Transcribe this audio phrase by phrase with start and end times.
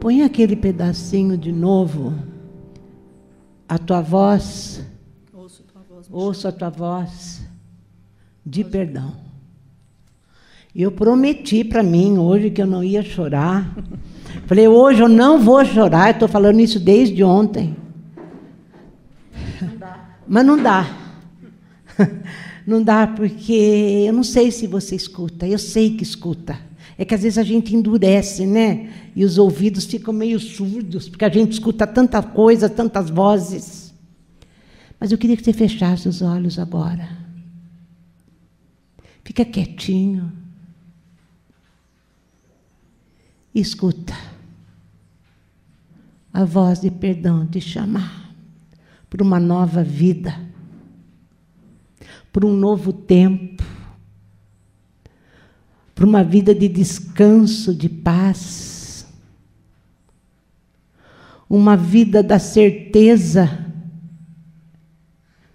[0.00, 2.14] Põe aquele pedacinho de novo.
[3.68, 4.84] A tua voz.
[5.32, 6.06] Ouço tua voz.
[6.10, 7.46] Ouço a tua voz
[8.44, 9.12] de perdão.
[10.74, 13.74] Eu prometi para mim hoje que eu não ia chorar.
[14.46, 16.10] Falei, hoje eu não vou chorar.
[16.10, 17.74] Estou falando isso desde ontem.
[19.60, 20.08] Não dá.
[20.28, 20.86] Mas não dá.
[22.66, 25.46] Não dá porque eu não sei se você escuta.
[25.46, 26.58] Eu sei que escuta.
[26.98, 28.90] É que às vezes a gente endurece, né?
[29.14, 33.94] E os ouvidos ficam meio surdos, porque a gente escuta tanta coisa, tantas vozes.
[34.98, 37.08] Mas eu queria que você fechasse os olhos agora.
[39.22, 40.32] Fica quietinho.
[43.54, 44.14] E escuta.
[46.32, 48.26] A voz de perdão te chamar
[49.08, 50.38] para uma nova vida,
[52.32, 53.62] para um novo tempo,
[55.96, 59.06] para uma vida de descanso, de paz,
[61.48, 63.66] uma vida da certeza,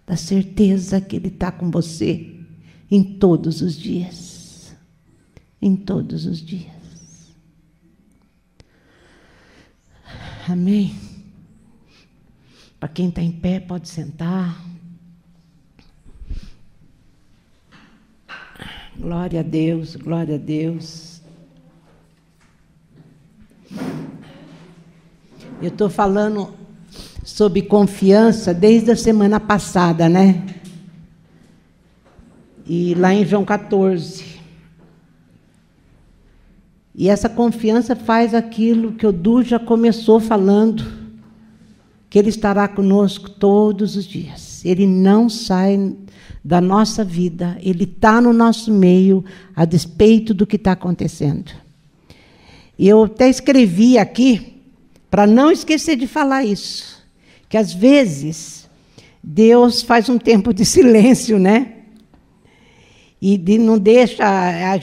[0.04, 2.40] da certeza que Ele está com você
[2.90, 4.76] em todos os dias,
[5.62, 7.36] em todos os dias.
[10.50, 10.96] Amém.
[12.80, 14.60] Para quem está em pé, pode sentar.
[19.02, 21.24] Glória a Deus, glória a Deus.
[25.60, 26.54] Eu estou falando
[27.24, 30.46] sobre confiança desde a semana passada, né?
[32.68, 34.24] E lá em João 14.
[36.94, 40.86] E essa confiança faz aquilo que o Du já começou falando,
[42.08, 44.64] que Ele estará conosco todos os dias.
[44.64, 45.98] Ele não sai
[46.44, 49.24] da nossa vida, Ele está no nosso meio,
[49.56, 51.52] a despeito do que está acontecendo.
[52.78, 54.62] Eu até escrevi aqui,
[55.10, 57.04] para não esquecer de falar isso,
[57.48, 58.70] que às vezes
[59.24, 61.74] Deus faz um tempo de silêncio, né?
[63.22, 64.26] E de, não deixa,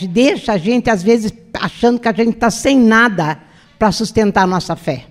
[0.09, 3.41] deixa a gente, às vezes, achando que a gente está sem nada
[3.79, 5.07] para sustentar a nossa fé.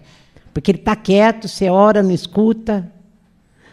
[0.53, 2.89] Porque ele está quieto, você ora, não escuta.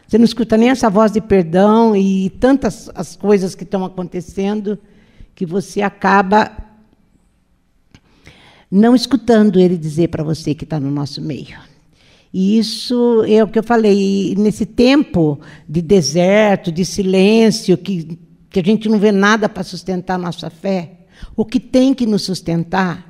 [0.06, 4.78] Você não escuta nem essa voz de perdão e tantas as coisas que estão acontecendo
[5.34, 6.52] que você acaba
[8.70, 11.58] não escutando ele dizer para você que está no nosso meio.
[12.32, 14.34] E isso é o que eu falei.
[14.36, 18.18] nesse tempo de deserto, de silêncio, que
[18.54, 20.92] que a gente não vê nada para sustentar a nossa fé,
[21.34, 23.04] o que tem que nos sustentar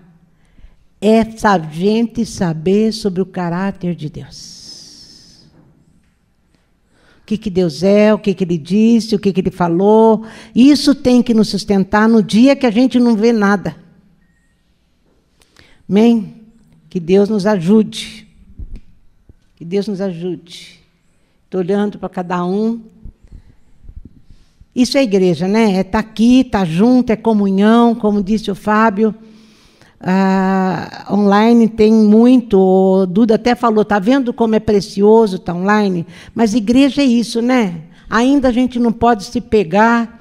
[1.02, 4.53] é a gente saber sobre o caráter de Deus.
[7.24, 10.26] O que, que Deus é, o que, que Ele disse, o que, que Ele falou.
[10.54, 13.74] Isso tem que nos sustentar no dia que a gente não vê nada.
[15.88, 16.42] Amém?
[16.90, 18.28] Que Deus nos ajude.
[19.56, 20.78] Que Deus nos ajude.
[21.46, 22.82] Estou olhando para cada um.
[24.76, 25.76] Isso é igreja, né?
[25.76, 29.14] É estar tá aqui, estar tá junto, é comunhão, como disse o Fábio.
[30.06, 36.06] Ah, online tem muito, o Duda até falou, tá vendo como é precioso tá online?
[36.34, 37.84] Mas igreja é isso, né?
[38.10, 40.20] Ainda a gente não pode se pegar,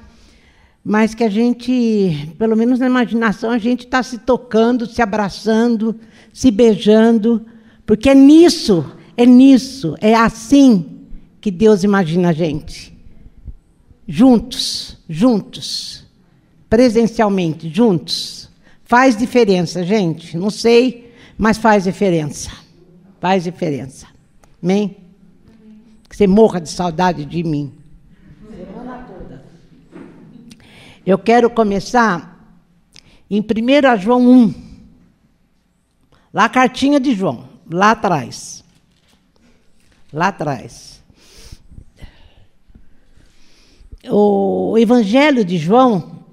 [0.82, 5.94] mas que a gente, pelo menos na imaginação, a gente está se tocando, se abraçando,
[6.32, 7.44] se beijando,
[7.84, 8.84] porque é nisso,
[9.18, 11.02] é nisso, é assim
[11.42, 12.94] que Deus imagina a gente
[14.06, 16.04] juntos, juntos,
[16.68, 18.50] presencialmente, juntos.
[18.84, 20.36] Faz diferença, gente.
[20.36, 22.50] Não sei, mas faz diferença.
[23.20, 24.06] Faz diferença.
[24.62, 24.96] Amém?
[26.08, 27.72] Que você morra de saudade de mim.
[28.50, 29.44] Semana toda.
[31.04, 32.54] Eu quero começar
[33.30, 34.54] em 1 João 1.
[36.32, 38.64] Lá a cartinha de João, lá atrás.
[40.12, 40.94] Lá atrás
[44.10, 46.23] o Evangelho de João,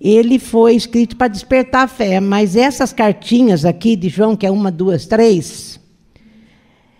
[0.00, 4.50] ele foi escrito para despertar a fé, mas essas cartinhas aqui de João, que é
[4.50, 5.80] uma, duas, três,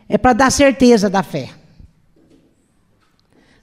[0.08, 1.50] é para dar certeza da fé.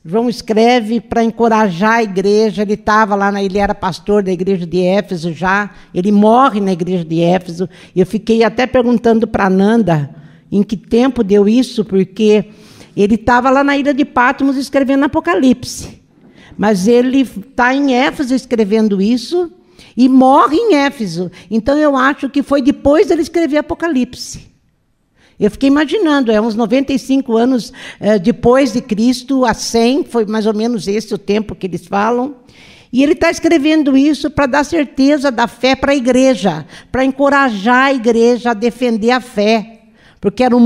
[0.08, 2.62] João escreve para encorajar a igreja.
[2.62, 5.72] Ele estava lá, na, ele era pastor da igreja de Éfeso já.
[5.92, 7.68] Ele morre na igreja de Éfeso.
[7.96, 10.14] Eu fiquei até perguntando para Nanda
[10.52, 12.46] em que tempo deu isso, porque
[12.96, 16.05] ele estava lá na ilha de Patmos escrevendo Apocalipse.
[16.58, 19.52] Mas ele está em Éfeso escrevendo isso
[19.96, 21.32] e morre em Éfeso.
[21.50, 24.56] Então eu acho que foi depois dele escrever Apocalipse.
[25.38, 30.46] Eu fiquei imaginando, é uns 95 anos é, depois de Cristo, a 100, foi mais
[30.46, 32.36] ou menos esse o tempo que eles falam.
[32.92, 37.88] E ele está escrevendo isso para dar certeza da fé para a igreja, para encorajar
[37.88, 39.82] a igreja a defender a fé,
[40.22, 40.62] porque eram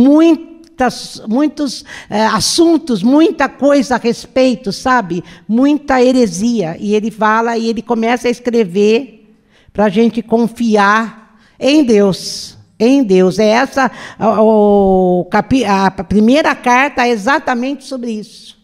[0.80, 5.24] muitas, muitos é, assuntos, muita coisa a respeito, sabe?
[5.48, 6.78] Muita heresia.
[6.80, 9.36] E ele fala e ele começa a escrever
[9.74, 13.40] para a gente confiar em Deus em Deus.
[13.40, 18.58] É essa a, primeira carta é exatamente sobre isso.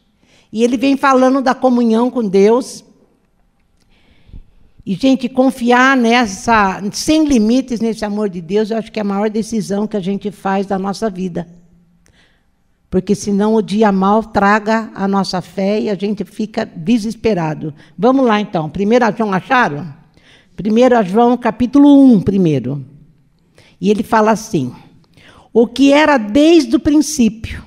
[0.54, 2.86] E ele vem falando da comunhão com Deus.
[4.86, 9.06] E, gente, confiar nessa, sem limites nesse amor de Deus, eu acho que é a
[9.06, 11.46] maior decisão que a gente faz da nossa vida.
[12.90, 17.74] Porque senão o dia mal traga a nossa fé e a gente fica desesperado.
[17.98, 18.68] Vamos lá então.
[18.68, 19.94] 1 João acharam?
[20.58, 22.86] 1 João capítulo 1, primeiro.
[23.82, 24.74] E ele fala assim:
[25.52, 27.64] o que era desde o princípio,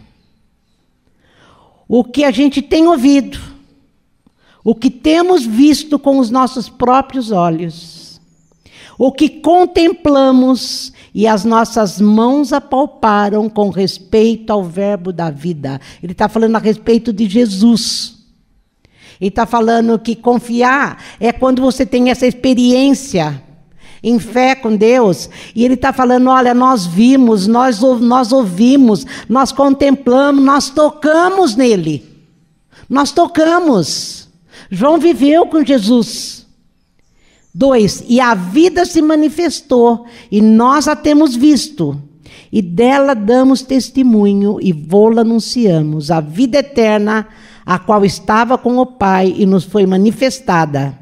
[1.86, 3.38] o que a gente tem ouvido,
[4.64, 7.97] o que temos visto com os nossos próprios olhos,
[8.98, 15.80] o que contemplamos e as nossas mãos apalparam com respeito ao Verbo da vida.
[16.02, 18.18] Ele está falando a respeito de Jesus.
[19.20, 23.42] Ele está falando que confiar é quando você tem essa experiência
[24.02, 29.50] em fé com Deus, e ele está falando: olha, nós vimos, nós, nós ouvimos, nós
[29.50, 32.04] contemplamos, nós tocamos nele.
[32.88, 34.28] Nós tocamos.
[34.70, 36.37] João viveu com Jesus.
[37.58, 42.00] Dois, e a vida se manifestou, e nós a temos visto,
[42.52, 47.26] e dela damos testemunho e vô-la anunciamos, a vida eterna,
[47.66, 50.96] a qual estava com o Pai e nos foi manifestada.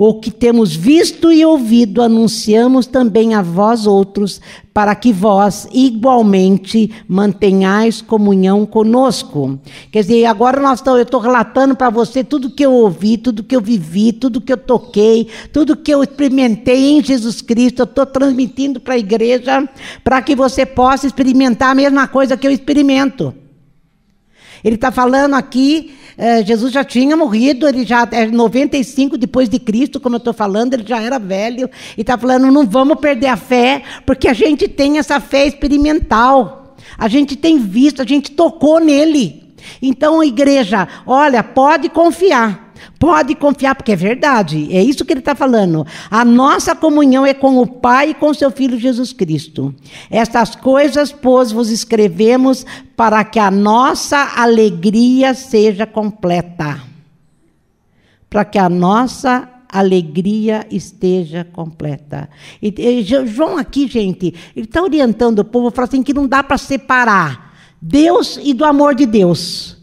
[0.00, 4.40] O que temos visto e ouvido, anunciamos também a vós outros,
[4.72, 9.58] para que vós igualmente mantenhais comunhão conosco.
[9.90, 13.42] Quer dizer, agora nós tô, eu estou relatando para você tudo que eu ouvi, tudo
[13.42, 17.80] que eu vivi, tudo que eu toquei, tudo que eu experimentei em Jesus Cristo.
[17.80, 19.68] Eu estou transmitindo para a igreja,
[20.04, 23.34] para que você possa experimentar a mesma coisa que eu experimento.
[24.62, 29.60] Ele está falando aqui é, Jesus já tinha morrido, ele já é 95 depois de
[29.60, 33.28] Cristo, como eu estou falando, ele já era velho, e está falando: não vamos perder
[33.28, 38.32] a fé, porque a gente tem essa fé experimental, a gente tem visto, a gente
[38.32, 39.44] tocou nele.
[39.80, 42.67] Então, igreja, olha, pode confiar.
[42.98, 45.86] Pode confiar, porque é verdade, é isso que ele está falando.
[46.10, 49.74] A nossa comunhão é com o Pai e com seu Filho Jesus Cristo.
[50.10, 52.64] Estas coisas, pois, vos escrevemos
[52.96, 56.80] para que a nossa alegria seja completa.
[58.28, 62.28] Para que a nossa alegria esteja completa.
[62.60, 66.42] E, e, João aqui, gente, ele está orientando o povo, falando assim, que não dá
[66.42, 69.77] para separar Deus e do amor de Deus.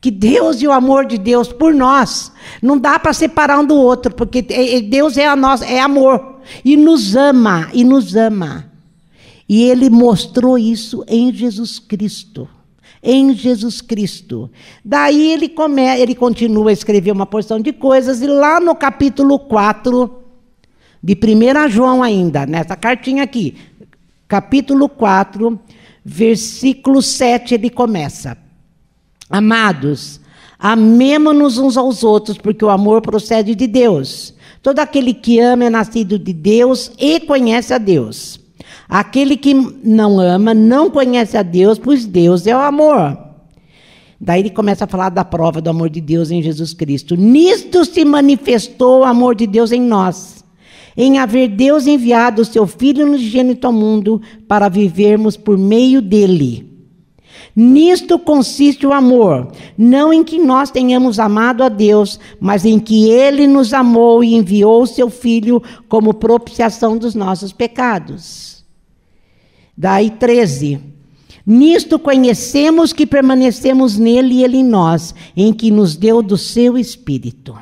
[0.00, 2.30] Que Deus e o amor de Deus por nós
[2.62, 6.76] não dá para separar um do outro, porque Deus é a nossa, é amor e
[6.76, 8.70] nos ama e nos ama.
[9.48, 12.48] E ele mostrou isso em Jesus Cristo.
[13.02, 14.50] Em Jesus Cristo.
[14.84, 19.38] Daí ele, come, ele continua a escrever uma porção de coisas, e lá no capítulo
[19.38, 20.22] 4,
[21.02, 23.56] de 1 João ainda, nessa cartinha aqui,
[24.26, 25.58] capítulo 4,
[26.04, 28.36] versículo 7, ele começa.
[29.30, 30.20] Amados,
[30.58, 34.34] amemo-nos uns aos outros, porque o amor procede de Deus.
[34.62, 38.40] Todo aquele que ama é nascido de Deus e conhece a Deus.
[38.88, 39.54] Aquele que
[39.84, 43.18] não ama não conhece a Deus, pois Deus é o amor.
[44.20, 47.14] Daí ele começa a falar da prova do amor de Deus em Jesus Cristo.
[47.14, 50.44] Nisto se manifestou o amor de Deus em nós,
[50.96, 56.77] em haver Deus enviado o seu Filho unigênito ao mundo para vivermos por meio dele.
[57.60, 63.10] Nisto consiste o amor, não em que nós tenhamos amado a Deus, mas em que
[63.10, 68.64] Ele nos amou e enviou o seu Filho como propiciação dos nossos pecados.
[69.76, 70.78] Daí 13.
[71.44, 76.78] Nisto conhecemos que permanecemos nele e ele em nós, em que nos deu do seu
[76.78, 77.58] Espírito.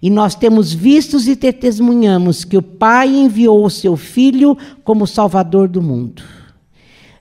[0.00, 5.66] E nós temos vistos e testemunhamos que o Pai enviou o seu Filho como Salvador
[5.66, 6.22] do mundo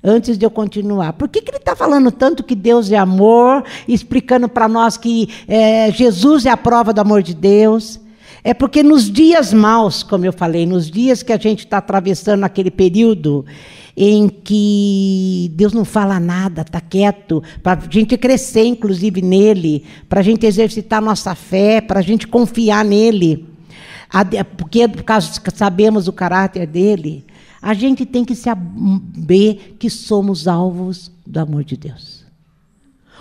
[0.04, 1.14] antes de eu continuar.
[1.14, 5.30] Por que, que ele está falando tanto que Deus é amor, explicando para nós que
[5.48, 8.00] é, Jesus é a prova do amor de Deus?
[8.44, 12.44] É porque nos dias maus, como eu falei, nos dias que a gente está atravessando
[12.44, 13.46] aquele período
[13.96, 20.20] em que Deus não fala nada, está quieto, para a gente crescer, inclusive, nele, para
[20.20, 23.46] a gente exercitar nossa fé, para a gente confiar nele,
[24.58, 27.26] porque por causa sabemos o caráter dele.
[27.64, 32.26] A gente tem que saber que somos alvos do amor de Deus.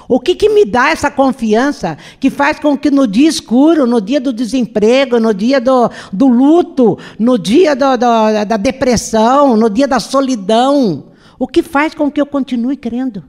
[0.08, 4.00] O que, que me dá essa confiança que faz com que no dia escuro, no
[4.00, 9.70] dia do desemprego, no dia do, do luto, no dia do, do, da depressão, no
[9.70, 13.22] dia da solidão, o que faz com que eu continue crendo?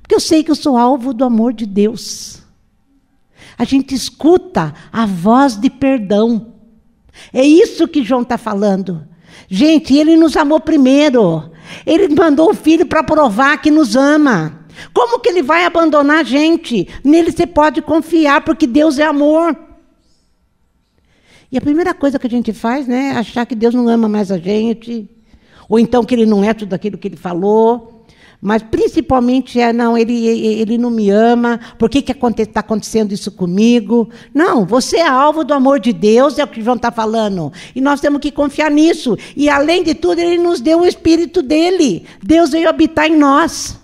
[0.00, 2.40] Porque eu sei que eu sou alvo do amor de Deus.
[3.58, 6.54] A gente escuta a voz de perdão.
[7.34, 9.11] É isso que João está falando.
[9.48, 11.50] Gente, ele nos amou primeiro.
[11.86, 14.60] Ele mandou o filho para provar que nos ama.
[14.92, 16.88] Como que ele vai abandonar a gente?
[17.04, 19.56] Nele você pode confiar, porque Deus é amor.
[21.50, 24.08] E a primeira coisa que a gente faz, né, é achar que Deus não ama
[24.08, 25.08] mais a gente,
[25.68, 27.91] ou então que ele não é tudo aquilo que ele falou.
[28.44, 34.10] Mas principalmente é, não, ele, ele não me ama, por que está acontecendo isso comigo?
[34.34, 37.52] Não, você é alvo do amor de Deus, é o que João está falando.
[37.72, 39.16] E nós temos que confiar nisso.
[39.36, 42.04] E além de tudo, ele nos deu o Espírito dele.
[42.20, 43.80] Deus veio habitar em nós.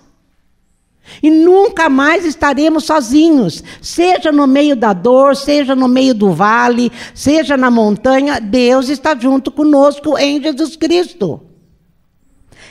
[1.23, 6.91] E nunca mais estaremos sozinhos, seja no meio da dor, seja no meio do vale,
[7.15, 11.41] seja na montanha, Deus está junto conosco em Jesus Cristo.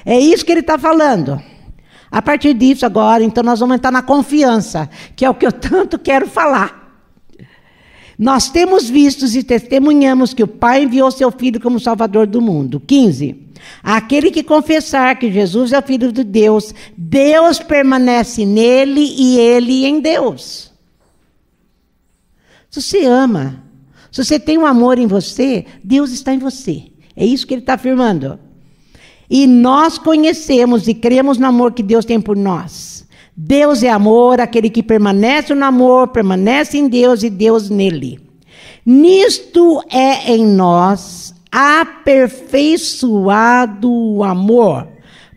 [0.05, 1.41] É isso que ele está falando.
[2.11, 5.51] A partir disso, agora, então, nós vamos entrar na confiança, que é o que eu
[5.53, 6.87] tanto quero falar.
[8.17, 12.79] Nós temos vistos e testemunhamos que o Pai enviou seu Filho como Salvador do mundo.
[12.79, 13.47] 15.
[13.83, 19.85] Aquele que confessar que Jesus é o Filho de Deus, Deus permanece nele e ele
[19.85, 20.71] em Deus.
[22.71, 23.63] Se você ama,
[24.11, 26.85] se você tem um amor em você, Deus está em você.
[27.15, 28.39] É isso que ele está afirmando.
[29.29, 33.05] E nós conhecemos e cremos no amor que Deus tem por nós.
[33.35, 38.21] Deus é amor, aquele que permanece no amor, permanece em Deus e Deus nele.
[38.85, 44.87] Nisto é em nós aperfeiçoado o amor,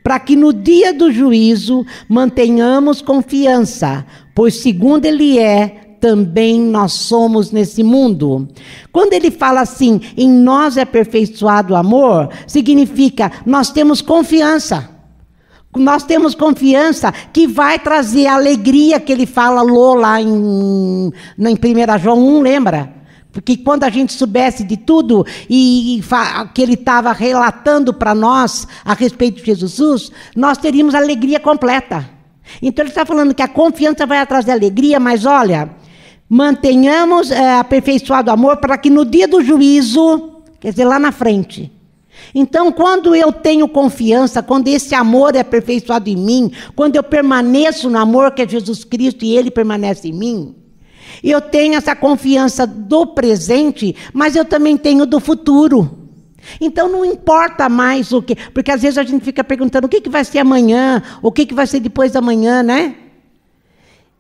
[0.03, 7.53] para que no dia do juízo mantenhamos confiança, pois segundo ele é, também nós somos
[7.53, 8.49] nesse mundo.
[8.91, 14.89] Quando ele fala assim, em nós é aperfeiçoado o amor, significa nós temos confiança.
[15.77, 19.63] Nós temos confiança que vai trazer a alegria que ele fala
[19.95, 23.01] lá em, em 1 João 1, lembra?
[23.33, 26.03] Porque quando a gente soubesse de tudo e
[26.53, 32.09] que ele estava relatando para nós a respeito de Jesus, nós teríamos alegria completa.
[32.61, 35.71] Então ele está falando que a confiança vai trazer alegria, mas olha,
[36.33, 41.73] mantenhamos é, aperfeiçoado amor para que no dia do juízo, quer dizer, lá na frente.
[42.33, 47.91] Então, quando eu tenho confiança, quando esse amor é aperfeiçoado em mim, quando eu permaneço
[47.91, 50.55] no amor que é Jesus Cristo e ele permanece em mim,
[51.25, 55.99] eu tenho essa confiança do presente, mas eu também tenho do futuro.
[56.61, 60.01] Então não importa mais o que, porque às vezes a gente fica perguntando o que,
[60.01, 62.95] que vai ser amanhã, o que, que vai ser depois da manhã, né?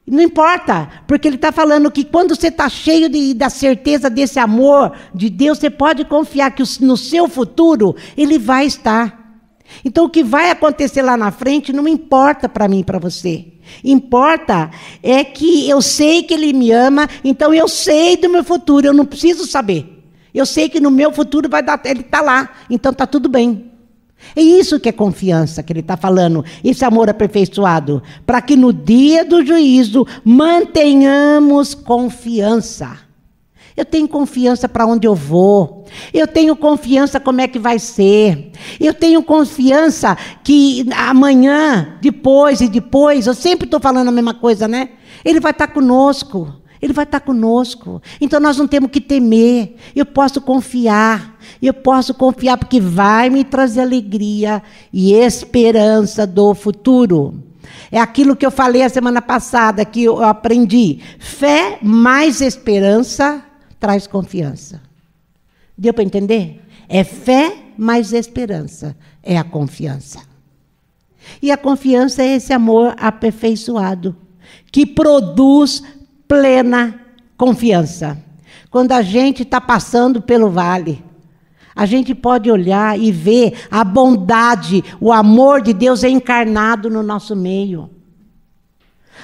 [0.06, 4.38] Não importa, porque ele está falando que quando você está cheio de, da certeza desse
[4.38, 9.20] amor de Deus, você pode confiar que no seu futuro ele vai estar.
[9.84, 13.46] Então, o que vai acontecer lá na frente não importa para mim e para você.
[13.84, 14.70] Importa
[15.02, 18.92] é que eu sei que Ele me ama, então eu sei do meu futuro, eu
[18.92, 19.98] não preciso saber.
[20.34, 23.69] Eu sei que no meu futuro vai dar, Ele está lá, então está tudo bem.
[24.34, 28.72] É isso que é confiança que ele está falando, esse amor aperfeiçoado, para que no
[28.72, 33.10] dia do juízo mantenhamos confiança.
[33.76, 35.86] Eu tenho confiança para onde eu vou.
[36.12, 38.52] Eu tenho confiança como é que vai ser.
[38.78, 44.68] Eu tenho confiança que amanhã, depois e depois, eu sempre estou falando a mesma coisa,
[44.68, 44.90] né?
[45.24, 46.60] Ele vai estar tá conosco.
[46.82, 48.02] Ele vai estar conosco.
[48.20, 49.76] Então nós não temos que temer.
[49.94, 51.38] Eu posso confiar.
[51.60, 54.62] Eu posso confiar porque vai me trazer alegria
[54.92, 57.42] e esperança do futuro.
[57.92, 61.00] É aquilo que eu falei a semana passada, que eu aprendi.
[61.18, 63.44] Fé mais esperança
[63.78, 64.80] traz confiança.
[65.76, 66.62] Deu para entender?
[66.88, 68.96] É fé mais esperança.
[69.22, 70.20] É a confiança.
[71.42, 74.16] E a confiança é esse amor aperfeiçoado,
[74.72, 75.82] que produz
[76.26, 77.00] plena
[77.36, 78.18] confiança.
[78.70, 81.02] Quando a gente está passando pelo vale,
[81.74, 87.36] a gente pode olhar e ver a bondade, o amor de Deus encarnado no nosso
[87.36, 87.90] meio.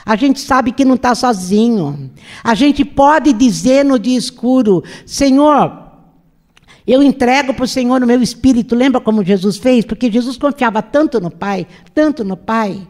[0.05, 2.11] A gente sabe que não está sozinho.
[2.45, 5.87] A gente pode dizer no dia escuro: Senhor,
[6.87, 8.77] eu entrego para o Senhor o meu espírito.
[8.77, 9.85] Lembra como Jesus fez?
[9.85, 12.87] Porque Jesus confiava tanto no Pai, tanto no Pai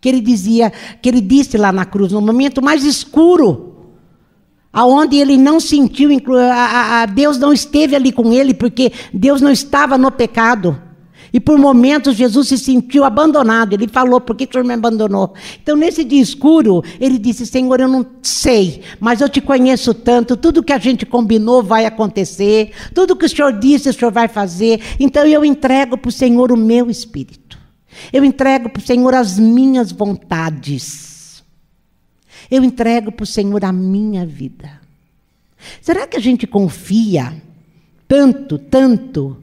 [0.00, 3.65] que ele dizia, que ele disse lá na cruz, no momento mais escuro,
[4.76, 6.10] aonde ele não sentiu,
[6.52, 10.78] a, a, Deus não esteve ali com ele, porque Deus não estava no pecado.
[11.32, 13.72] E por momentos Jesus se sentiu abandonado.
[13.72, 15.32] Ele falou: Por que o Senhor me abandonou?
[15.62, 20.36] Então, nesse dia escuro, ele disse: Senhor, eu não sei, mas eu te conheço tanto.
[20.36, 22.70] Tudo que a gente combinou vai acontecer.
[22.94, 24.80] Tudo que o Senhor disse, o Senhor vai fazer.
[25.00, 27.58] Então, eu entrego para o Senhor o meu espírito.
[28.12, 31.15] Eu entrego para o Senhor as minhas vontades.
[32.50, 34.80] Eu entrego para o Senhor a minha vida.
[35.80, 37.34] Será que a gente confia
[38.06, 39.42] tanto, tanto,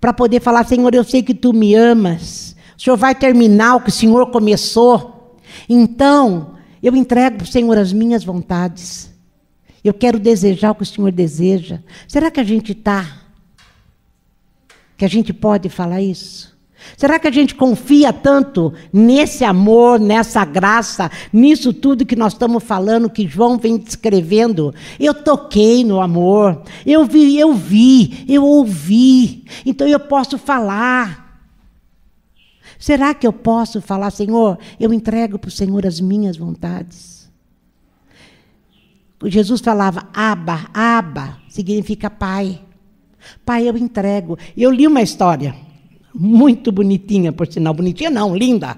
[0.00, 3.80] para poder falar: Senhor, eu sei que tu me amas, o Senhor vai terminar o
[3.80, 5.36] que o Senhor começou,
[5.68, 9.12] então eu entrego para o Senhor as minhas vontades.
[9.82, 11.80] Eu quero desejar o que o Senhor deseja.
[12.06, 13.22] Será que a gente está?
[14.96, 16.57] Que a gente pode falar isso?
[16.96, 22.62] Será que a gente confia tanto nesse amor, nessa graça, nisso tudo que nós estamos
[22.62, 24.74] falando, que João vem descrevendo?
[24.98, 31.26] Eu toquei no amor, eu vi, eu vi, eu ouvi, então eu posso falar.
[32.78, 37.28] Será que eu posso falar, Senhor, eu entrego para o Senhor as minhas vontades?
[39.24, 42.62] Jesus falava, Aba, Aba, significa pai.
[43.44, 44.38] Pai, eu entrego.
[44.56, 45.67] Eu li uma história
[46.14, 47.74] muito bonitinha, por sinal.
[47.74, 48.76] Bonitinha não, linda.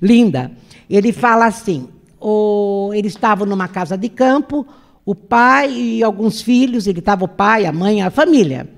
[0.00, 0.52] Linda.
[0.88, 1.88] Ele fala assim:
[2.20, 4.66] o, ele estava numa casa de campo,
[5.04, 8.68] o pai e alguns filhos, ele estava o pai, a mãe, a família.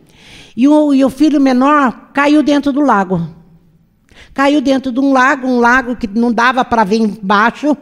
[0.57, 3.29] E o, e o filho menor caiu dentro do lago.
[4.35, 7.77] Caiu dentro de um lago, um lago que não dava para ver embaixo,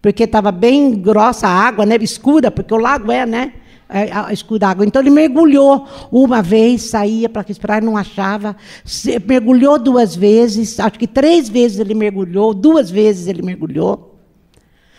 [0.00, 3.54] porque estava bem grossa a água, né, escura, porque o lago é, né?
[3.88, 4.84] É, a escura d'água.
[4.84, 8.56] Então ele mergulhou uma vez, saía para esperar, não achava.
[8.84, 14.18] Se, mergulhou duas vezes, acho que três vezes ele mergulhou, duas vezes ele mergulhou,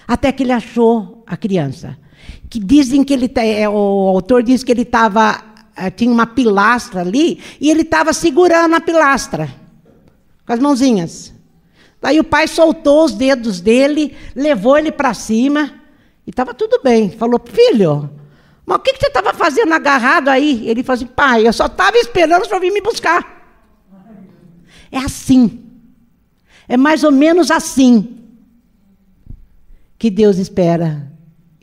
[0.08, 1.98] até que ele achou a criança.
[2.50, 5.44] Que dizem que ele, é, o autor diz que ele estava,
[5.75, 9.50] é, tinha uma pilastra ali, e ele estava segurando a pilastra,
[10.46, 11.34] com as mãozinhas.
[12.01, 15.74] Daí o pai soltou os dedos dele, levou ele para cima,
[16.25, 17.10] e estava tudo bem.
[17.10, 18.17] Falou, filho,
[18.68, 20.68] mas o que, você estava fazendo agarrado aí?
[20.68, 23.56] Ele falou assim, pai, eu só estava esperando senhor vir me buscar.
[24.92, 25.64] É assim.
[26.68, 28.26] É mais ou menos assim
[29.98, 31.10] que Deus espera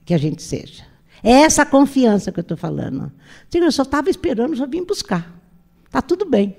[0.03, 0.87] que a gente seja.
[1.23, 3.13] É essa confiança que eu estou falando.
[3.51, 5.31] Senhor, eu só estava esperando senhor vir buscar.
[5.85, 6.57] Está tudo bem.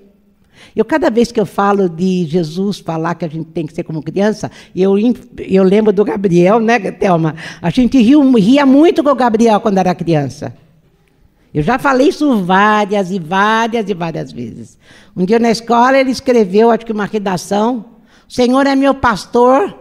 [0.74, 3.84] Eu, cada vez que eu falo de Jesus falar que a gente tem que ser
[3.84, 4.96] como criança, eu,
[5.38, 7.36] eu lembro do Gabriel, né, Thelma?
[7.62, 10.56] A gente riu, ria muito com o Gabriel quando era criança.
[11.54, 14.78] Eu já falei isso várias e várias e várias vezes.
[15.16, 17.86] Um dia na escola ele escreveu, acho que uma redação:
[18.28, 19.74] O Senhor é meu pastor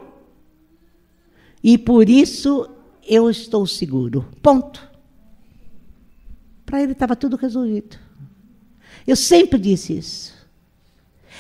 [1.63, 2.69] e por isso
[3.09, 4.27] eu estou seguro.
[4.43, 4.87] Ponto.
[6.67, 7.97] Para ele estava tudo resolvido.
[9.07, 10.34] Eu sempre disse isso.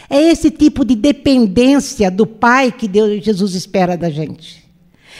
[0.08, 4.64] É esse tipo de dependência do Pai que Deus, Jesus espera da gente.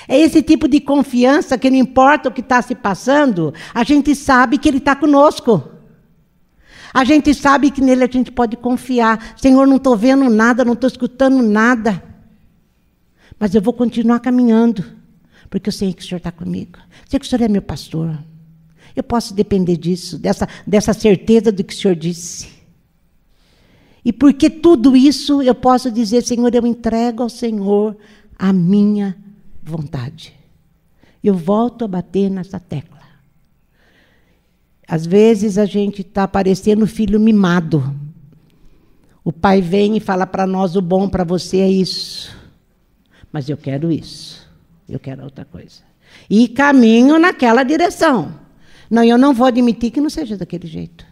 [0.07, 4.15] É esse tipo de confiança que não importa o que está se passando, a gente
[4.15, 5.71] sabe que Ele está conosco.
[6.93, 9.35] A gente sabe que nele a gente pode confiar.
[9.37, 12.01] Senhor, não estou vendo nada, não estou escutando nada.
[13.39, 14.85] Mas eu vou continuar caminhando,
[15.51, 16.79] porque eu sei que o Senhor está comigo.
[17.09, 18.17] Sei que o Senhor é meu pastor.
[18.95, 22.54] Eu posso depender disso, dessa, dessa certeza do que o Senhor disse.
[24.05, 27.97] E porque tudo isso eu posso dizer, Senhor, eu entrego ao Senhor
[28.39, 29.17] a minha
[29.63, 30.35] vontade.
[31.23, 33.01] Eu volto a bater nessa tecla.
[34.87, 37.95] Às vezes a gente está parecendo filho mimado.
[39.25, 42.37] O pai vem e fala para nós: o bom para você é isso.
[43.33, 44.47] Mas eu quero isso.
[44.87, 45.81] Eu quero outra coisa.
[46.29, 48.39] E caminho naquela direção.
[48.91, 51.07] Não, eu não vou admitir que não seja daquele jeito.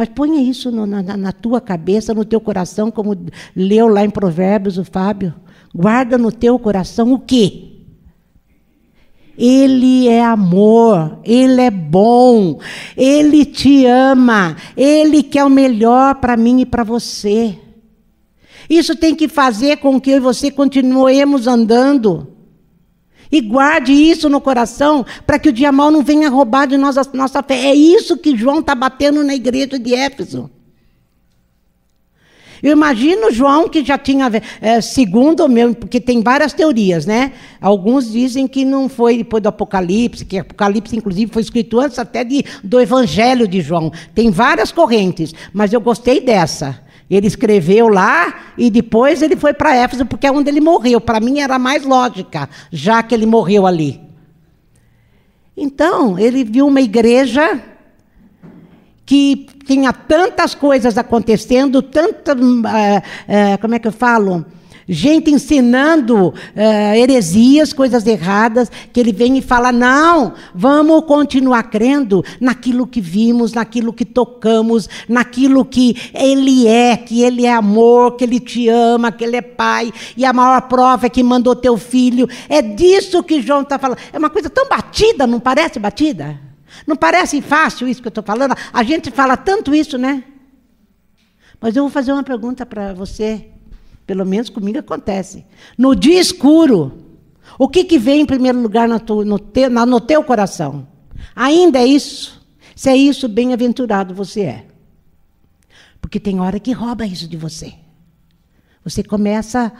[0.00, 3.14] Mas ponha isso no, na, na, tua cabeça, no teu coração, como
[3.54, 5.34] leu lá em Provérbios o Fábio.
[5.74, 7.82] Guarda no teu coração o quê?
[9.36, 12.58] Ele é amor, Ele é bom,
[12.96, 17.58] Ele te ama, Ele quer o melhor para mim e para você.
[18.70, 22.26] Isso tem que fazer com que eu e você continuemos andando.
[23.30, 26.98] E guarde isso no coração para que o dia mal não venha roubar de nós
[26.98, 27.66] a nossa fé.
[27.66, 30.50] É isso que João está batendo na igreja de Éfeso.
[32.62, 37.32] Eu imagino João que já tinha, é, segundo o meu, porque tem várias teorias, né?
[37.60, 42.22] Alguns dizem que não foi depois do Apocalipse, que Apocalipse, inclusive, foi escrito antes até
[42.22, 43.90] de, do Evangelho de João.
[44.14, 46.82] Tem várias correntes, mas eu gostei dessa.
[47.10, 51.00] Ele escreveu lá e depois ele foi para Éfeso, porque é onde ele morreu.
[51.00, 54.00] Para mim era mais lógica, já que ele morreu ali.
[55.56, 57.60] Então, ele viu uma igreja
[59.04, 62.32] que tinha tantas coisas acontecendo, tanta.
[62.32, 64.46] Uh, uh, como é que eu falo?
[64.92, 66.34] Gente ensinando uh,
[66.96, 73.52] heresias, coisas erradas, que ele vem e fala: não, vamos continuar crendo naquilo que vimos,
[73.52, 79.12] naquilo que tocamos, naquilo que ele é, que ele é amor, que ele te ama,
[79.12, 82.28] que ele é pai, e a maior prova é que mandou teu filho.
[82.48, 83.98] É disso que João está falando.
[84.12, 86.38] É uma coisa tão batida, não parece batida?
[86.86, 88.54] Não parece fácil isso que eu estou falando?
[88.72, 90.24] A gente fala tanto isso, né?
[91.60, 93.49] Mas eu vou fazer uma pergunta para você.
[94.10, 95.44] Pelo menos comigo acontece.
[95.78, 97.14] No dia escuro,
[97.56, 100.88] o que, que vem em primeiro lugar no, tu, no, te, no teu coração?
[101.32, 102.44] Ainda é isso?
[102.74, 104.66] Se é isso, bem-aventurado você é.
[106.00, 107.72] Porque tem hora que rouba isso de você.
[108.82, 109.72] Você começa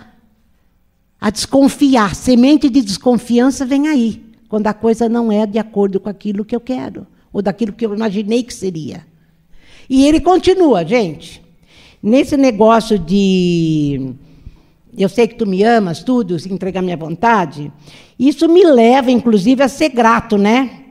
[1.20, 2.14] a desconfiar.
[2.14, 6.54] Semente de desconfiança vem aí, quando a coisa não é de acordo com aquilo que
[6.54, 9.04] eu quero, ou daquilo que eu imaginei que seria.
[9.88, 11.49] E ele continua, gente.
[12.02, 14.14] Nesse negócio de
[14.96, 17.72] eu sei que tu me amas, tudo, entregar minha vontade,
[18.18, 20.84] isso me leva, inclusive, a ser grato, né?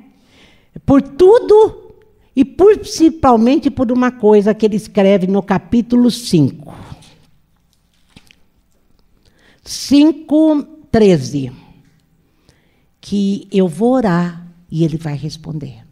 [0.85, 1.93] Por tudo
[2.35, 6.73] e principalmente por uma coisa que ele escreve no capítulo 5.
[9.63, 11.51] 5, 13.
[13.01, 15.88] Que eu vou orar e ele vai responder.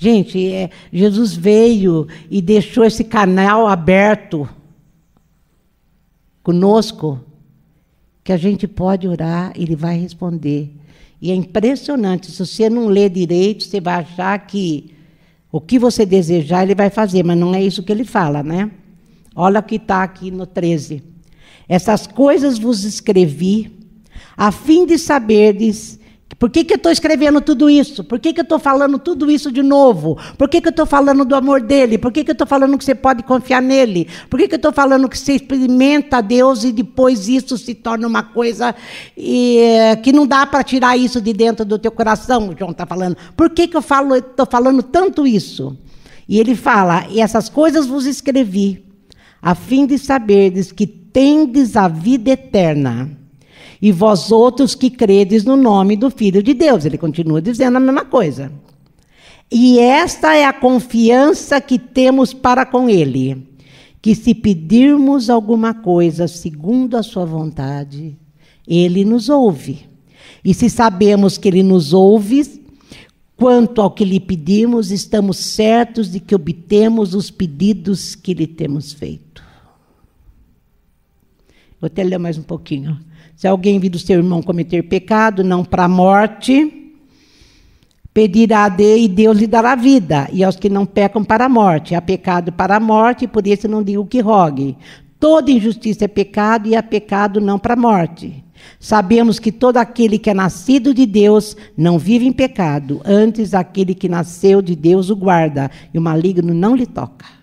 [0.00, 4.48] Gente, é, Jesus veio e deixou esse canal aberto
[6.40, 7.18] conosco,
[8.22, 10.72] que a gente pode orar, ele vai responder.
[11.20, 14.94] E é impressionante, se você não lê direito, você vai achar que
[15.50, 18.70] o que você desejar, ele vai fazer, mas não é isso que ele fala, né?
[19.34, 21.02] Olha o que está aqui no 13.
[21.68, 23.72] Essas coisas vos escrevi,
[24.36, 25.97] a fim de saberdes
[26.36, 28.04] por que, que eu estou escrevendo tudo isso?
[28.04, 30.18] Por que, que eu estou falando tudo isso de novo?
[30.36, 31.96] Por que, que eu estou falando do amor dele?
[31.96, 34.06] Por que, que eu estou falando que você pode confiar nele?
[34.28, 38.06] Por que, que eu estou falando que você experimenta Deus e depois isso se torna
[38.06, 38.74] uma coisa
[39.16, 39.58] e,
[40.02, 42.50] que não dá para tirar isso de dentro do teu coração?
[42.50, 43.16] O João está falando.
[43.34, 45.76] Por que, que eu estou falando tanto isso?
[46.28, 48.84] E ele fala: E essas coisas vos escrevi,
[49.40, 53.17] a fim de saberdes que tendes a vida eterna
[53.80, 56.84] e vós outros que credes no nome do Filho de Deus.
[56.84, 58.52] Ele continua dizendo a mesma coisa.
[59.50, 63.46] E esta é a confiança que temos para com Ele,
[64.02, 68.16] que se pedirmos alguma coisa segundo a Sua vontade,
[68.66, 69.88] Ele nos ouve.
[70.44, 72.62] E se sabemos que Ele nos ouve,
[73.36, 78.92] quanto ao que lhe pedimos, estamos certos de que obtemos os pedidos que lhe temos
[78.92, 79.42] feito.
[81.80, 82.98] Vou até ler mais um pouquinho.
[83.38, 86.92] Se alguém vir do seu irmão cometer pecado, não para a morte,
[88.12, 90.28] pedirá a Deus e Deus lhe dará vida.
[90.32, 93.46] E aos que não pecam para a morte, há pecado para a morte, e por
[93.46, 94.76] isso não digo que rogue.
[95.20, 98.42] Toda injustiça é pecado e há pecado não para a morte.
[98.80, 103.94] Sabemos que todo aquele que é nascido de Deus não vive em pecado, antes aquele
[103.94, 107.37] que nasceu de Deus o guarda, e o maligno não lhe toca.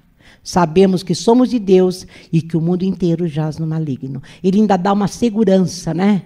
[0.45, 4.21] Sabemos que somos de Deus e que o mundo inteiro jaz no maligno.
[4.43, 6.21] Ele ainda dá uma segurança, né?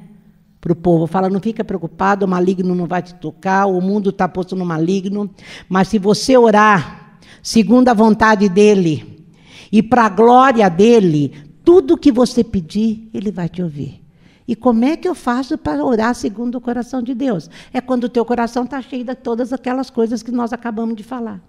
[0.59, 1.07] Para o povo.
[1.07, 4.65] Fala, não fica preocupado, o maligno não vai te tocar, o mundo está posto no
[4.65, 5.29] maligno.
[5.69, 9.25] Mas se você orar segundo a vontade dEle
[9.71, 11.31] e para a glória dEle,
[11.63, 14.03] tudo que você pedir, Ele vai te ouvir.
[14.45, 17.49] E como é que eu faço para orar segundo o coração de Deus?
[17.71, 21.03] É quando o teu coração está cheio de todas aquelas coisas que nós acabamos de
[21.03, 21.41] falar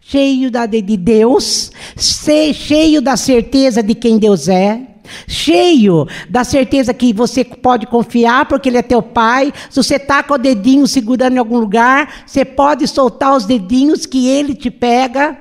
[0.00, 4.94] cheio da, de Deus, cheio da certeza de quem Deus é,
[5.28, 9.52] cheio da certeza que você pode confiar, porque Ele é teu Pai.
[9.70, 14.06] Se você está com o dedinho segurando em algum lugar, você pode soltar os dedinhos
[14.06, 15.38] que Ele te pega.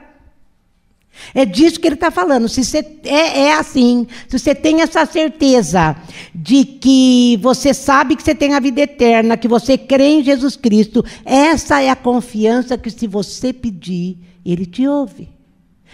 [1.34, 2.50] É disso que ele está falando.
[2.50, 5.96] Se você é, é, assim, se você tem essa certeza
[6.34, 10.56] de que você sabe que você tem a vida eterna, que você crê em Jesus
[10.56, 15.30] Cristo, essa é a confiança que, se você pedir, ele te ouve.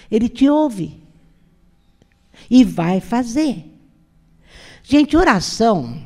[0.09, 0.97] Ele te ouve.
[2.49, 3.65] E vai fazer.
[4.83, 6.01] Gente, oração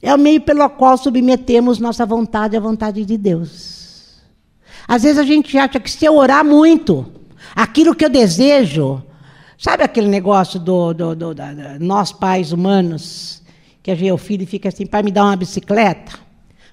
[0.00, 4.22] é o meio pelo qual submetemos nossa vontade à vontade de Deus.
[4.86, 7.15] Às vezes a gente acha que se eu orar muito,
[7.54, 9.02] aquilo que eu desejo,
[9.58, 13.42] sabe aquele negócio do, do, do da, nós pais humanos,
[13.82, 16.26] que a gente, o filho fica assim, pai, me dá uma bicicleta?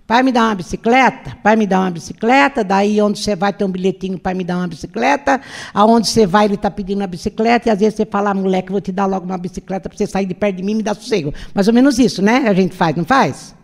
[0.05, 1.37] Pai, me dá uma bicicleta?
[1.41, 2.61] Pai, me dá uma bicicleta?
[2.61, 5.39] Daí, onde você vai, tem um bilhetinho, pai, me dá uma bicicleta.
[5.73, 7.69] Aonde você vai, ele está pedindo uma bicicleta.
[7.69, 10.05] E às vezes você fala, ah, moleque, vou te dar logo uma bicicleta para você
[10.05, 11.33] sair de perto de mim e me dar sossego.
[11.53, 12.49] Mais ou menos isso, né?
[12.49, 13.55] A gente faz, não faz?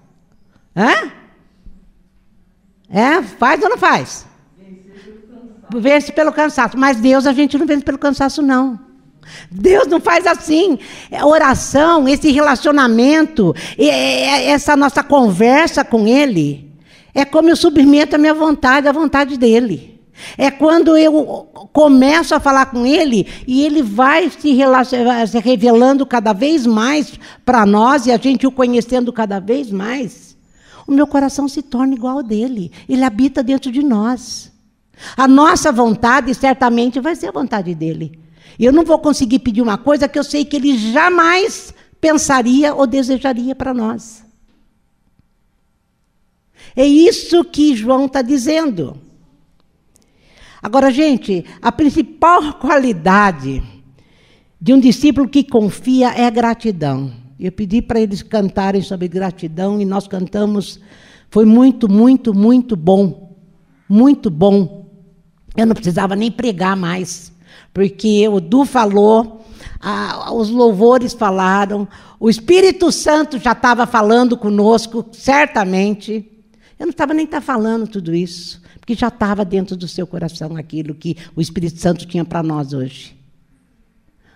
[0.73, 1.11] Hã?
[2.89, 3.21] É?
[3.21, 4.25] Faz ou não faz?
[5.75, 6.77] Vence pelo cansaço.
[6.77, 8.79] Mas Deus a gente não vence pelo cansaço, não.
[9.51, 10.79] Deus não faz assim.
[11.11, 16.71] É oração, esse relacionamento, essa nossa conversa com Ele,
[17.13, 19.99] é como eu submeto a minha vontade, a vontade dEle.
[20.37, 24.57] É quando eu começo a falar com Ele e Ele vai se,
[25.27, 27.13] se revelando cada vez mais
[27.45, 30.37] para nós e a gente o conhecendo cada vez mais.
[30.85, 32.71] O meu coração se torna igual ao dele.
[32.87, 34.51] Ele habita dentro de nós.
[35.15, 38.19] A nossa vontade certamente vai ser a vontade dele.
[38.59, 42.85] Eu não vou conseguir pedir uma coisa que eu sei que ele jamais pensaria ou
[42.85, 44.25] desejaria para nós.
[46.75, 48.97] É isso que João está dizendo.
[50.61, 53.63] Agora, gente, a principal qualidade
[54.59, 57.13] de um discípulo que confia é a gratidão.
[57.39, 60.79] Eu pedi para eles cantarem sobre gratidão e nós cantamos.
[61.29, 63.37] Foi muito, muito, muito bom.
[63.87, 64.88] Muito bom.
[65.55, 67.31] Eu não precisava nem pregar mais
[67.73, 69.45] porque o Du falou,
[69.79, 71.87] a, os louvores falaram,
[72.19, 76.25] o Espírito Santo já estava falando conosco, certamente.
[76.79, 80.55] Eu não estava nem tá falando tudo isso, porque já estava dentro do seu coração
[80.55, 83.15] aquilo que o Espírito Santo tinha para nós hoje.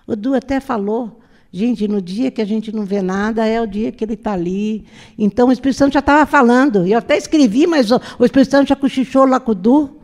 [0.06, 1.22] O Du até falou,
[1.52, 4.34] gente, no dia que a gente não vê nada é o dia que ele está
[4.34, 4.86] ali.
[5.18, 6.86] Então o Espírito Santo já estava falando.
[6.86, 10.03] Eu até escrevi, mas o, o Espírito Santo já cochichou lá com o Du.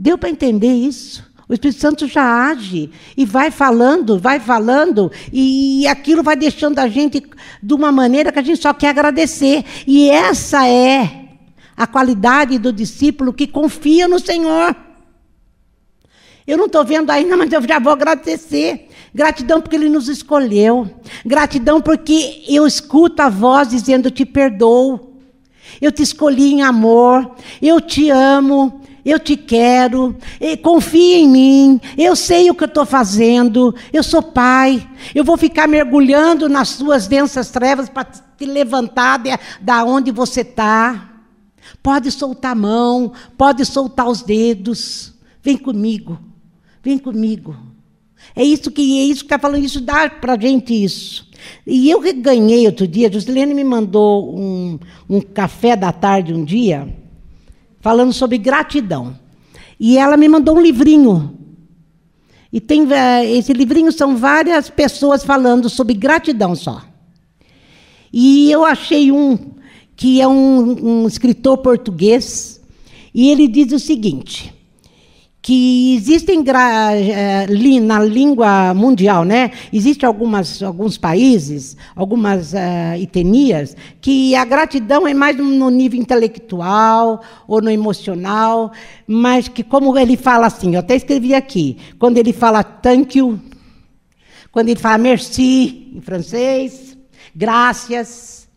[0.00, 1.22] Deu para entender isso.
[1.46, 6.88] O Espírito Santo já age e vai falando, vai falando, e aquilo vai deixando a
[6.88, 7.22] gente
[7.62, 9.62] de uma maneira que a gente só quer agradecer.
[9.86, 11.28] E essa é
[11.76, 14.74] a qualidade do discípulo que confia no Senhor.
[16.46, 18.88] Eu não estou vendo ainda, mas eu já vou agradecer.
[19.14, 20.90] Gratidão porque Ele nos escolheu.
[21.26, 25.18] Gratidão porque eu escuto a voz dizendo: Te perdoo.
[25.78, 27.32] Eu te escolhi em amor.
[27.60, 28.79] Eu te amo
[29.10, 30.16] eu te quero,
[30.62, 35.36] confia em mim, eu sei o que eu estou fazendo, eu sou pai, eu vou
[35.36, 41.08] ficar mergulhando nas suas densas trevas para te levantar de, da onde você está.
[41.82, 45.14] Pode soltar a mão, pode soltar os dedos.
[45.42, 46.18] Vem comigo,
[46.82, 47.56] vem comigo.
[48.34, 51.28] É isso que é isso que está falando, isso dá para gente isso.
[51.66, 56.44] E eu ganhei outro dia, a Josilene me mandou um, um café da tarde um
[56.44, 56.99] dia
[57.80, 59.18] falando sobre gratidão.
[59.78, 61.38] E ela me mandou um livrinho.
[62.52, 66.82] E tem eh, esse livrinho são várias pessoas falando sobre gratidão só.
[68.12, 69.38] E eu achei um
[69.96, 72.60] que é um, um escritor português
[73.14, 74.52] e ele diz o seguinte:
[75.50, 79.50] que existem eh, na língua mundial, né?
[79.72, 87.20] Existem algumas, alguns países, algumas uh, etnias, que a gratidão é mais no nível intelectual
[87.48, 88.70] ou no emocional,
[89.08, 93.36] mas que, como ele fala assim, eu até escrevi aqui, quando ele fala thank you,
[94.52, 96.96] quando ele fala merci em francês,
[97.34, 98.48] graças,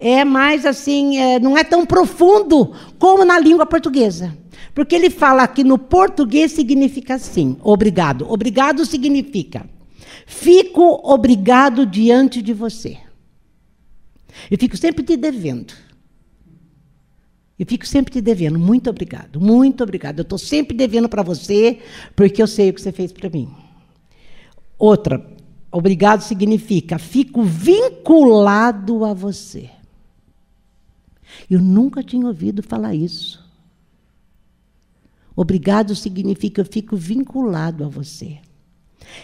[0.00, 4.36] é mais assim, é, não é tão profundo como na língua portuguesa.
[4.74, 8.30] Porque ele fala que no português significa assim: obrigado.
[8.30, 9.66] Obrigado significa
[10.30, 12.96] fico obrigado diante de você.
[14.48, 15.74] Eu fico sempre te devendo.
[17.58, 18.58] Eu fico sempre te devendo.
[18.58, 20.20] Muito obrigado, muito obrigado.
[20.20, 21.80] Eu estou sempre devendo para você,
[22.14, 23.50] porque eu sei o que você fez para mim.
[24.78, 25.26] Outra,
[25.70, 29.68] obrigado significa fico vinculado a você.
[31.50, 33.44] Eu nunca tinha ouvido falar isso.
[35.40, 38.36] Obrigado significa eu fico vinculado a você.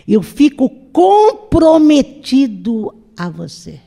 [0.09, 3.79] Eu fico comprometido a você.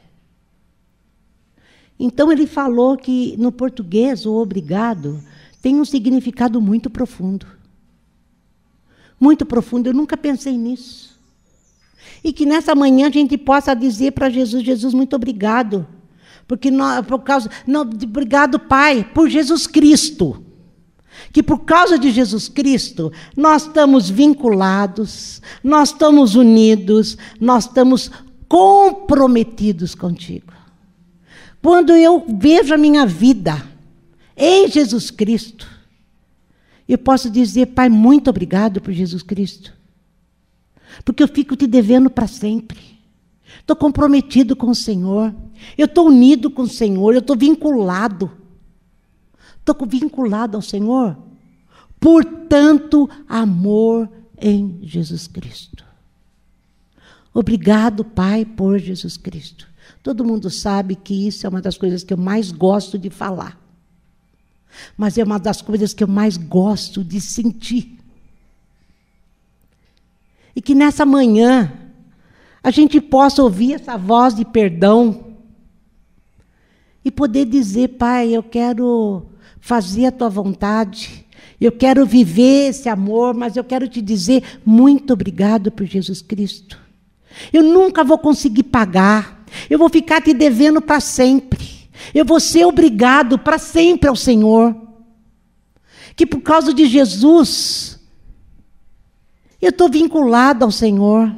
[1.99, 5.19] Então ele falou que no português o obrigado
[5.59, 7.47] tem um significado muito profundo.
[9.19, 11.19] Muito profundo, eu nunca pensei nisso.
[12.23, 15.87] E que nessa manhã a gente possa dizer para Jesus: Jesus, muito obrigado.
[16.47, 17.49] Porque nós, por causa.
[17.65, 20.45] Não, obrigado, Pai, por Jesus Cristo
[21.31, 28.11] que por causa de Jesus Cristo, nós estamos vinculados, nós estamos unidos, nós estamos
[28.47, 30.53] comprometidos contigo.
[31.61, 33.61] Quando eu vejo a minha vida
[34.35, 35.67] em Jesus Cristo,
[36.87, 39.73] eu posso dizer, Pai, muito obrigado por Jesus Cristo.
[41.05, 42.79] Porque eu fico te devendo para sempre.
[43.59, 45.33] Estou comprometido com o Senhor.
[45.77, 47.13] Eu estou unido com o Senhor.
[47.13, 48.31] Eu estou vinculado.
[49.59, 51.17] Estou vinculado ao Senhor.
[51.99, 55.83] Portanto, amor em Jesus Cristo.
[57.33, 59.67] Obrigado, Pai, por Jesus Cristo.
[60.01, 63.59] Todo mundo sabe que isso é uma das coisas que eu mais gosto de falar.
[64.97, 67.97] Mas é uma das coisas que eu mais gosto de sentir.
[70.55, 71.71] E que nessa manhã
[72.63, 75.35] a gente possa ouvir essa voz de perdão
[77.03, 79.28] e poder dizer, Pai, eu quero
[79.59, 81.25] fazer a tua vontade,
[81.59, 86.79] eu quero viver esse amor, mas eu quero te dizer muito obrigado por Jesus Cristo.
[87.51, 91.79] Eu nunca vou conseguir pagar, eu vou ficar te devendo para sempre.
[92.13, 94.75] Eu vou ser obrigado para sempre ao Senhor.
[96.15, 97.99] Que por causa de Jesus,
[99.61, 101.33] eu estou vinculado ao Senhor.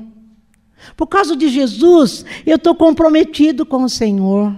[0.95, 4.55] Por causa de Jesus, eu estou comprometido com o Senhor.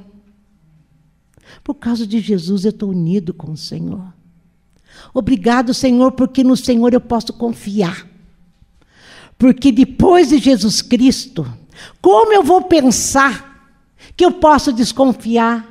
[1.63, 4.13] Por causa de Jesus, eu estou unido com o Senhor.
[5.13, 8.08] Obrigado, Senhor, porque no Senhor eu posso confiar.
[9.38, 11.45] Porque depois de Jesus Cristo,
[12.02, 13.71] como eu vou pensar
[14.15, 15.67] que eu posso desconfiar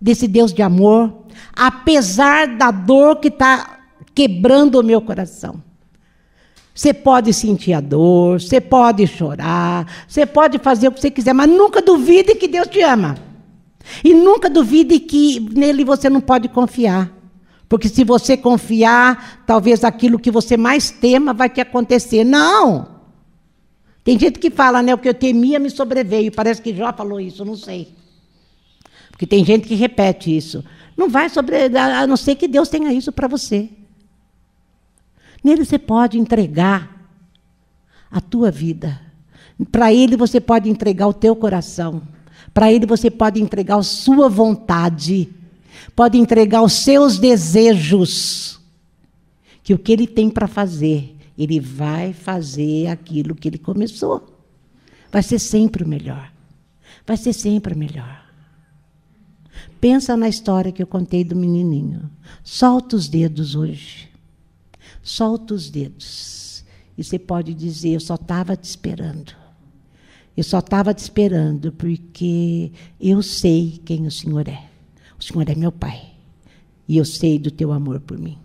[0.00, 3.80] desse Deus de amor, apesar da dor que está
[4.14, 5.62] quebrando o meu coração?
[6.74, 11.34] Você pode sentir a dor, você pode chorar, você pode fazer o que você quiser,
[11.34, 13.29] mas nunca duvide que Deus te ama.
[14.04, 17.12] E nunca duvide que nele você não pode confiar.
[17.68, 22.24] Porque se você confiar, talvez aquilo que você mais tema vai te acontecer.
[22.24, 23.00] Não!
[24.02, 24.92] Tem gente que fala, né?
[24.94, 26.32] O que eu temia me sobreveio.
[26.32, 27.94] Parece que Jó falou isso, não sei.
[29.10, 30.64] Porque tem gente que repete isso.
[30.96, 33.68] Não vai sobre, a não ser que Deus tenha isso para você.
[35.44, 37.08] Nele você pode entregar
[38.10, 39.00] a tua vida.
[39.70, 42.02] Para ele você pode entregar o teu coração.
[42.52, 45.28] Para Ele você pode entregar a sua vontade,
[45.94, 48.60] pode entregar os seus desejos,
[49.62, 54.40] que o que Ele tem para fazer, Ele vai fazer aquilo que Ele começou.
[55.12, 56.32] Vai ser sempre o melhor.
[57.06, 58.20] Vai ser sempre o melhor.
[59.80, 62.10] Pensa na história que eu contei do menininho.
[62.44, 64.08] Solta os dedos hoje.
[65.02, 66.64] Solta os dedos.
[66.96, 69.39] E você pode dizer: Eu só estava te esperando.
[70.36, 74.62] Eu só estava te esperando porque eu sei quem o Senhor é.
[75.18, 76.00] O Senhor é meu Pai.
[76.88, 78.38] E eu sei do teu amor por mim.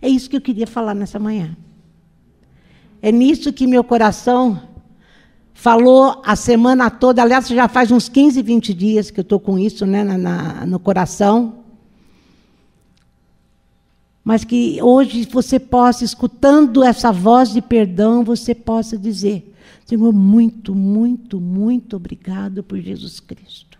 [0.00, 1.56] É isso que eu queria falar nessa manhã.
[3.00, 4.60] É nisso que meu coração
[5.54, 7.22] falou a semana toda.
[7.22, 10.66] Aliás, já faz uns 15, 20 dias que eu estou com isso né, na, na,
[10.66, 11.61] no coração.
[14.24, 19.52] Mas que hoje você possa, escutando essa voz de perdão, você possa dizer:
[19.84, 23.72] Senhor, muito, muito, muito obrigado por Jesus Cristo.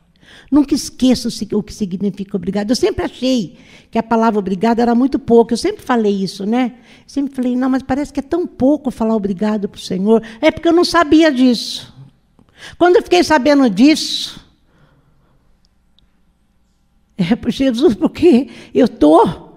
[0.51, 2.71] Nunca esqueça o que significa obrigado.
[2.71, 3.57] Eu sempre achei
[3.91, 5.53] que a palavra obrigado era muito pouco.
[5.53, 6.75] Eu sempre falei isso, né?
[7.07, 10.23] sempre falei, não, mas parece que é tão pouco falar obrigado para o Senhor.
[10.41, 11.93] É porque eu não sabia disso.
[12.79, 14.43] Quando eu fiquei sabendo disso,
[17.17, 19.52] é por Jesus, porque eu estou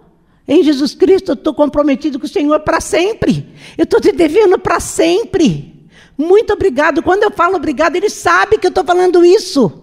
[0.48, 3.50] em Jesus Cristo, eu estou comprometido com o Senhor para sempre.
[3.78, 5.90] Eu estou te devendo para sempre.
[6.18, 7.02] Muito obrigado.
[7.02, 9.82] Quando eu falo obrigado, ele sabe que eu estou falando isso.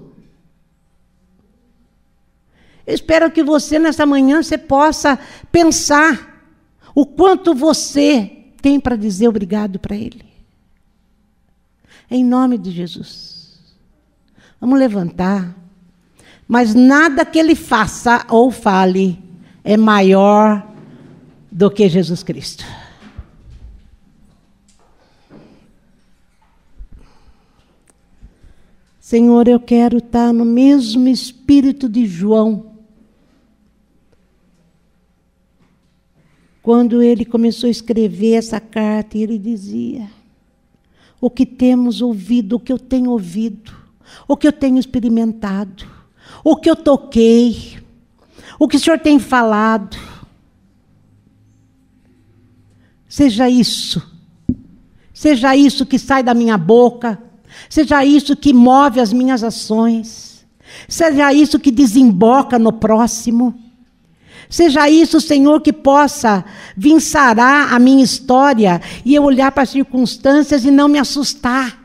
[2.86, 5.18] Eu espero que você, nessa manhã, você possa
[5.50, 6.46] pensar
[6.94, 10.24] o quanto você tem para dizer obrigado para Ele.
[12.08, 13.74] Em nome de Jesus.
[14.60, 15.56] Vamos levantar.
[16.46, 19.31] Mas nada que Ele faça ou fale
[19.64, 20.66] é maior
[21.50, 22.64] do que Jesus Cristo.
[28.98, 32.72] Senhor, eu quero estar no mesmo espírito de João.
[36.62, 40.08] Quando ele começou a escrever essa carta, ele dizia:
[41.20, 43.76] O que temos ouvido, o que eu tenho ouvido,
[44.26, 45.84] o que eu tenho experimentado,
[46.42, 47.81] o que eu toquei,
[48.58, 49.96] o que o Senhor tem falado.
[53.08, 54.02] Seja isso,
[55.12, 57.18] seja isso que sai da minha boca
[57.68, 60.44] Seja isso que move as minhas ações.
[60.88, 63.54] Seja isso que desemboca no próximo.
[64.48, 66.44] Seja isso, Senhor, que possa
[66.76, 71.81] vir sarar a minha história e eu olhar para as circunstâncias e não me assustar.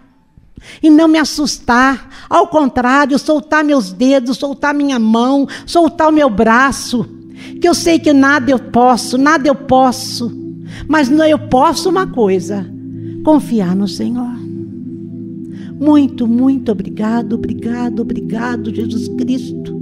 [0.81, 2.27] E não me assustar.
[2.29, 7.05] Ao contrário, soltar meus dedos, soltar minha mão, soltar o meu braço.
[7.61, 10.31] Que eu sei que nada eu posso, nada eu posso.
[10.87, 12.65] Mas não eu posso uma coisa:
[13.23, 14.37] confiar no Senhor.
[15.79, 19.77] Muito, muito obrigado, obrigado, obrigado, Jesus Cristo.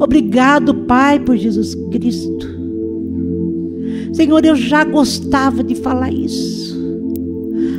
[0.00, 2.56] Obrigado, Pai, por Jesus Cristo.
[4.12, 6.65] Senhor, eu já gostava de falar isso.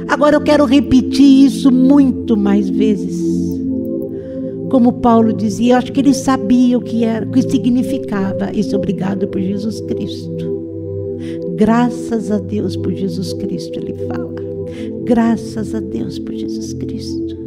[0.08, 3.38] Agora eu quero repetir isso muito mais vezes.
[4.70, 8.76] Como Paulo dizia, eu acho que ele sabia o que era, o que significava esse
[8.76, 10.58] obrigado por Jesus Cristo.
[11.56, 14.36] Graças a Deus por Jesus Cristo, ele fala.
[15.06, 17.38] Graças a Deus por Jesus Cristo.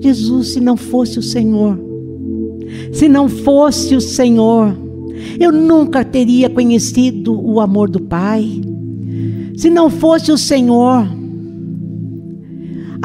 [0.00, 1.78] Jesus, se não fosse o Senhor,
[2.92, 4.76] se não fosse o Senhor,
[5.40, 8.60] eu nunca teria conhecido o amor do Pai.
[9.56, 11.17] Se não fosse o Senhor,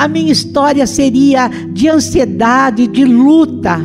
[0.04, 3.80] a minha história seria de ansiedade, de luta,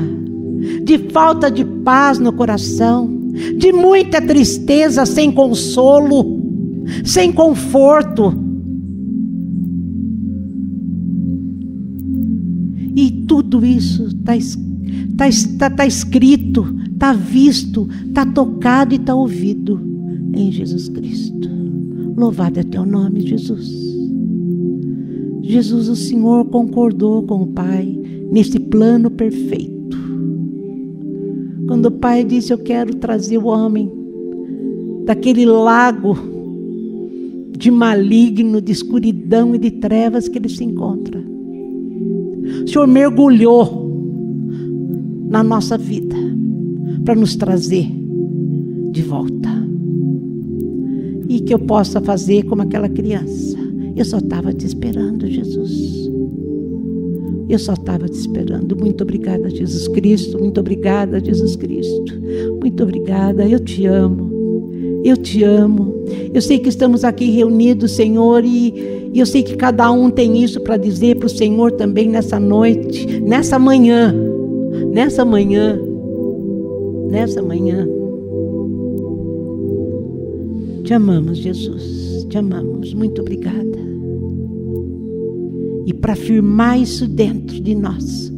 [0.82, 3.08] de falta de paz no coração,
[3.56, 6.42] de muita tristeza, sem consolo,
[7.04, 8.34] sem conforto.
[12.96, 14.32] E tudo isso está
[15.16, 19.80] tá, tá, tá escrito, está visto, está tocado e está ouvido
[20.34, 21.48] em Jesus Cristo.
[22.16, 23.97] Louvado é teu nome, Jesus.
[25.48, 27.98] Jesus, o Senhor concordou com o Pai
[28.30, 29.96] nesse plano perfeito.
[31.66, 33.90] Quando o Pai disse: Eu quero trazer o homem
[35.06, 36.18] daquele lago
[37.56, 41.18] de maligno, de escuridão e de trevas que ele se encontra.
[42.64, 43.90] O Senhor mergulhou
[45.30, 46.14] na nossa vida
[47.06, 47.86] para nos trazer
[48.92, 49.48] de volta.
[51.26, 53.58] E que eu possa fazer como aquela criança
[53.98, 55.17] eu só estava te esperando.
[57.48, 58.76] Eu só estava te esperando.
[58.76, 60.38] Muito obrigada, Jesus Cristo.
[60.38, 62.14] Muito obrigada, Jesus Cristo.
[62.60, 63.48] Muito obrigada.
[63.48, 65.00] Eu te amo.
[65.02, 65.94] Eu te amo.
[66.34, 68.74] Eu sei que estamos aqui reunidos, Senhor, e,
[69.14, 72.38] e eu sei que cada um tem isso para dizer para o Senhor também nessa
[72.38, 74.14] noite, nessa manhã.
[74.92, 75.80] Nessa manhã.
[77.08, 77.88] Nessa manhã.
[80.84, 82.26] Te amamos, Jesus.
[82.28, 82.92] Te amamos.
[82.92, 83.78] Muito obrigada
[85.88, 88.30] e para firmar isso dentro de nós,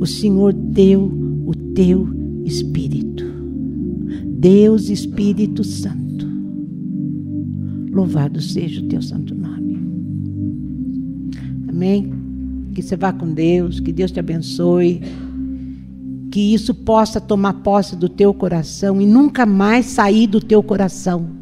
[0.00, 1.04] o Senhor deu
[1.46, 2.08] o teu
[2.44, 3.24] Espírito.
[4.36, 6.26] Deus Espírito Santo.
[7.92, 9.78] Louvado seja o teu santo nome.
[11.68, 12.12] Amém?
[12.74, 15.00] Que você vá com Deus, que Deus te abençoe.
[16.32, 21.37] Que isso possa tomar posse do teu coração e nunca mais sair do teu coração.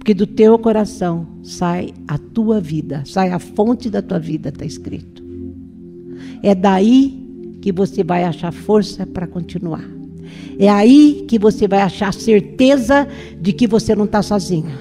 [0.00, 4.64] Porque do teu coração sai a tua vida, sai a fonte da tua vida, está
[4.64, 5.22] escrito.
[6.42, 7.18] É daí
[7.60, 9.84] que você vai achar força para continuar.
[10.58, 13.06] É aí que você vai achar certeza
[13.38, 14.72] de que você não está sozinho.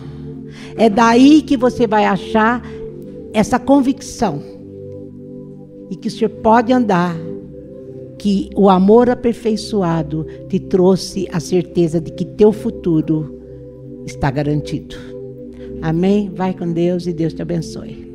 [0.78, 2.64] É daí que você vai achar
[3.34, 4.42] essa convicção
[5.90, 7.14] e que o Senhor pode andar,
[8.18, 13.39] que o amor aperfeiçoado te trouxe a certeza de que teu futuro
[14.06, 14.96] está garantido.
[15.82, 16.30] Amém?
[16.34, 18.09] Vai com Deus e Deus te abençoe.